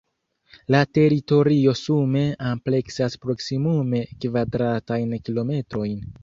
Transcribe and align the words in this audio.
La 0.75 0.79
teritorio 0.97 1.73
sume 1.79 2.23
ampleksas 2.53 3.19
proksimume 3.27 4.03
kvadratajn 4.25 5.15
kilometrojn. 5.29 6.03